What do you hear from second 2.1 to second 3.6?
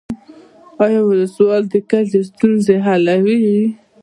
ستونزې حلوي؟